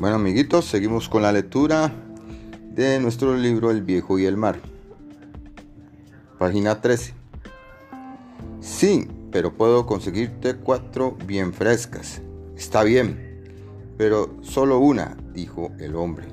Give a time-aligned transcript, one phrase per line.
[0.00, 1.92] Bueno amiguitos, seguimos con la lectura
[2.72, 4.58] de nuestro libro El viejo y el mar.
[6.38, 7.12] Página 13.
[8.60, 12.22] Sí, pero puedo conseguirte cuatro bien frescas.
[12.56, 13.44] Está bien,
[13.98, 16.28] pero solo una, dijo el hombre,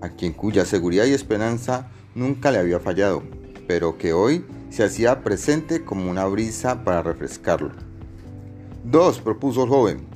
[0.00, 3.22] a quien cuya seguridad y esperanza nunca le había fallado,
[3.68, 7.70] pero que hoy se hacía presente como una brisa para refrescarlo.
[8.82, 10.08] Dos, propuso el joven.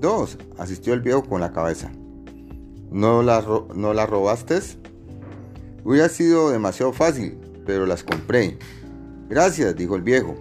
[0.00, 1.92] Dos, asistió el viejo con la cabeza.
[2.92, 4.60] ¿No las, no robaste?
[5.82, 8.58] Hubiera sido demasiado fácil, pero las compré.
[9.30, 10.34] Gracias, dijo el viejo.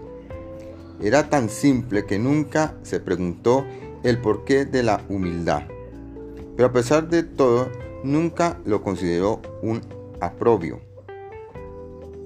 [1.02, 3.66] Era tan simple que nunca se preguntó
[4.04, 5.64] el porqué de la humildad.
[6.58, 7.70] Pero a pesar de todo,
[8.04, 9.82] nunca lo consideró un
[10.20, 10.82] aprobio.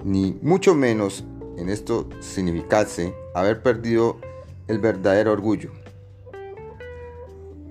[0.04, 1.24] Ni mucho menos
[1.56, 4.18] en esto significase haber perdido
[4.66, 5.70] el verdadero orgullo.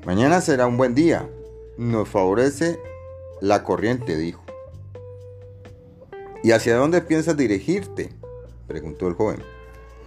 [0.05, 1.29] Mañana será un buen día,
[1.77, 2.79] nos favorece
[3.41, 4.41] la corriente, dijo.
[6.43, 8.13] ¿Y hacia dónde piensas dirigirte?
[8.67, 9.39] preguntó el joven.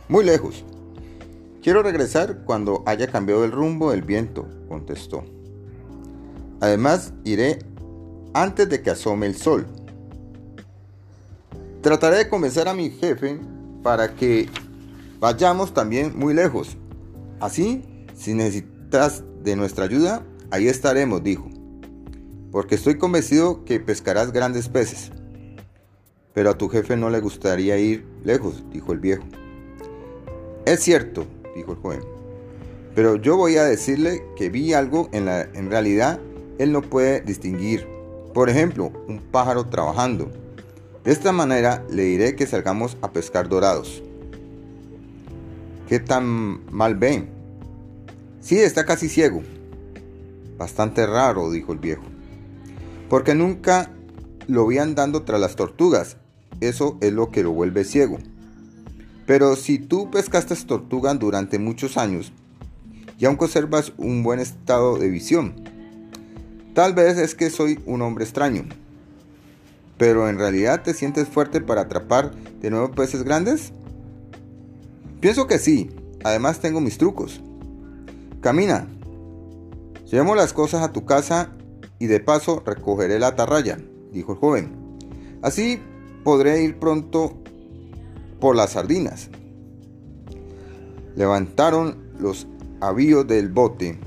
[0.08, 0.64] Muy lejos.
[1.62, 5.24] Quiero regresar cuando haya cambiado el rumbo del viento, contestó.
[6.60, 7.58] Además, iré
[8.32, 9.66] antes de que asome el sol.
[11.82, 13.38] Trataré de convencer a mi jefe
[13.82, 14.48] para que
[15.20, 16.76] vayamos también muy lejos.
[17.40, 21.57] Así, si necesitas de nuestra ayuda, ahí estaremos, dijo
[22.50, 25.10] porque estoy convencido que pescarás grandes peces.
[26.34, 29.24] Pero a tu jefe no le gustaría ir lejos, dijo el viejo.
[30.64, 32.00] Es cierto, dijo el joven,
[32.94, 36.20] pero yo voy a decirle que vi algo en, la, en realidad
[36.58, 37.86] él no puede distinguir.
[38.34, 40.30] Por ejemplo, un pájaro trabajando.
[41.04, 44.02] De esta manera le diré que salgamos a pescar dorados.
[45.88, 47.30] ¿Qué tan mal ven?
[48.40, 49.42] Sí, está casi ciego.
[50.58, 52.02] Bastante raro, dijo el viejo
[53.08, 53.90] porque nunca
[54.46, 56.16] lo vi andando tras las tortugas.
[56.60, 58.18] Eso es lo que lo vuelve ciego.
[59.26, 62.32] Pero si tú pescaste tortugas durante muchos años
[63.18, 65.54] y aún conservas un buen estado de visión,
[66.74, 68.64] tal vez es que soy un hombre extraño.
[69.98, 73.72] Pero en realidad te sientes fuerte para atrapar de nuevo peces grandes?
[75.20, 75.90] Pienso que sí.
[76.24, 77.40] Además tengo mis trucos.
[78.40, 78.88] Camina.
[80.06, 81.50] Llevemos las cosas a tu casa
[81.98, 83.78] y de paso recogeré la atarraya,
[84.12, 84.98] dijo el joven.
[85.42, 85.80] Así
[86.24, 87.34] podré ir pronto
[88.40, 89.30] por las sardinas.
[91.16, 92.46] Levantaron los
[92.80, 93.98] avíos del bote.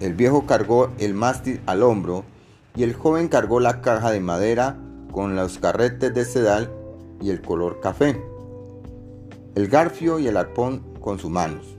[0.00, 2.24] El viejo cargó el mástil al hombro
[2.74, 4.78] y el joven cargó la caja de madera
[5.12, 6.70] con los carretes de sedal
[7.20, 8.22] y el color café,
[9.54, 11.74] el garfio y el arpón con sus manos.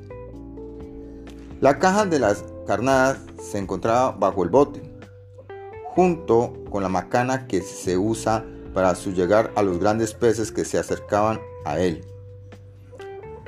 [1.61, 4.86] La caja de las carnadas se encontraba bajo el bote
[5.97, 10.77] junto con la macana que se usa para llegar a los grandes peces que se
[10.77, 12.05] acercaban a él.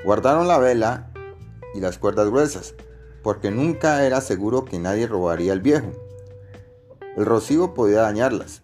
[0.04, 1.12] Guardaron la vela
[1.76, 2.74] y las cuerdas gruesas,
[3.22, 5.92] porque nunca era seguro que nadie robaría el viejo.
[7.16, 8.64] El rocío podía dañarlas.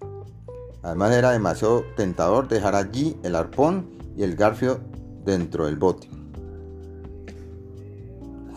[0.82, 4.80] Además era demasiado tentador dejar allí el arpón y el garfio
[5.24, 6.10] dentro del bote.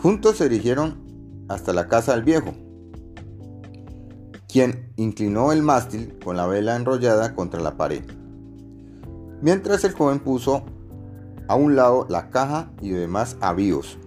[0.01, 2.51] Juntos se dirigieron hasta la casa del viejo,
[4.47, 8.03] quien inclinó el mástil con la vela enrollada contra la pared,
[9.41, 10.63] mientras el joven puso
[11.47, 13.97] a un lado la caja y demás avíos.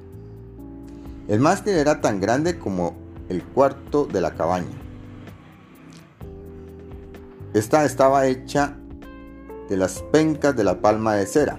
[1.28, 2.94] El mástil era tan grande como
[3.30, 4.66] el cuarto de la cabaña.
[7.54, 8.76] Esta estaba hecha
[9.70, 11.56] de las pencas de la palma de cera.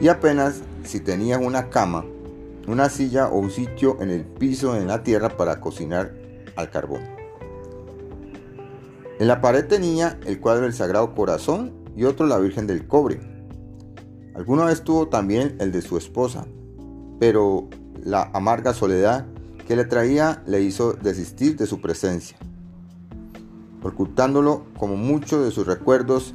[0.00, 2.06] Y apenas si tenía una cama,
[2.66, 6.21] una silla o un sitio en el piso en la tierra para cocinar
[6.56, 7.02] al carbón.
[9.18, 13.20] En la pared tenía el cuadro del Sagrado Corazón y otro la Virgen del Cobre.
[14.34, 16.46] Alguna vez tuvo también el de su esposa,
[17.20, 17.68] pero
[18.02, 19.26] la amarga soledad
[19.68, 22.36] que le traía le hizo desistir de su presencia,
[23.82, 26.34] ocultándolo como muchos de sus recuerdos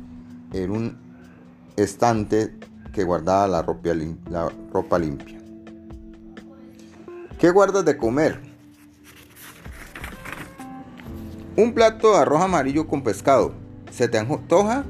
[0.54, 0.98] en un
[1.76, 2.56] estante
[2.94, 3.90] que guardaba la ropa,
[4.30, 5.38] la ropa limpia.
[7.38, 8.47] ¿Qué guardas de comer?
[11.58, 13.52] Un plato de arroz amarillo con pescado.
[13.90, 14.86] ¿Se te antoja?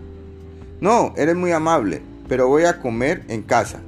[0.82, 3.80] No, eres muy amable, pero voy a comer en casa.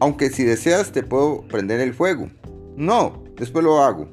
[0.00, 2.28] Aunque si deseas te puedo prender el fuego.
[2.76, 4.08] No, después lo hago.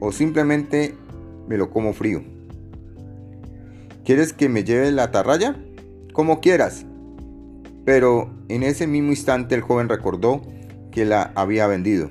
[0.00, 0.94] O simplemente
[1.48, 2.22] me lo como frío.
[4.04, 5.56] ¿Quieres que me lleve la atarraya?
[6.12, 6.84] Como quieras.
[7.86, 10.42] Pero en ese mismo instante el joven recordó
[10.90, 12.10] que la había vendido.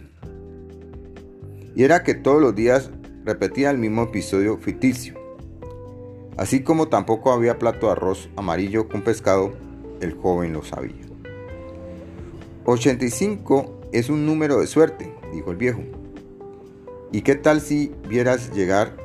[1.75, 2.89] Y era que todos los días
[3.29, 5.13] repetía el mismo episodio ficticio.
[6.35, 9.53] Así como tampoco había plato de arroz amarillo con pescado,
[10.01, 11.05] el joven lo sabía.
[12.65, 15.81] 85 es un número de suerte, dijo el viejo.
[17.11, 18.97] ¿Y qué tal si vieras llegar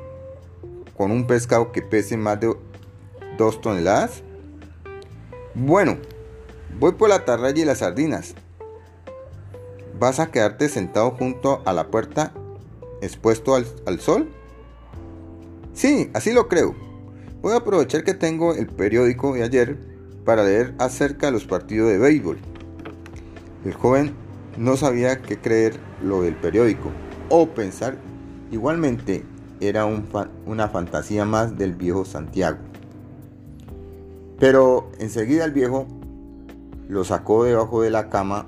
[0.97, 2.57] con un pescado que pese más de
[3.37, 4.23] 2 toneladas?
[5.55, 5.99] Bueno,
[6.81, 8.35] voy por la tarraya y las sardinas.
[10.01, 12.33] ¿Vas a quedarte sentado junto a la puerta
[13.05, 14.29] expuesto al, al sol?
[15.73, 16.75] Sí, así lo creo.
[17.43, 19.79] Voy a aprovechar que tengo el periódico de ayer
[20.25, 22.39] para leer acerca de los partidos de béisbol.
[23.65, 24.15] El joven
[24.57, 26.91] no sabía qué creer lo del periódico
[27.29, 27.97] o pensar
[28.51, 29.25] igualmente
[29.61, 32.59] era una fantasía más del viejo Santiago.
[34.39, 35.87] Pero enseguida el viejo
[36.89, 38.47] lo sacó debajo de la cama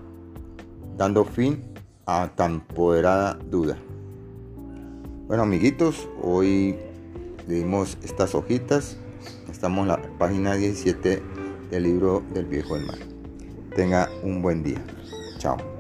[0.97, 1.63] dando fin
[2.07, 3.77] a tan poderada duda.
[5.27, 6.77] Bueno amiguitos, hoy
[7.49, 8.97] leímos estas hojitas.
[9.51, 11.21] Estamos en la página 17
[11.69, 12.99] del libro del viejo del mar.
[13.75, 14.81] Tenga un buen día.
[15.39, 15.76] Chao.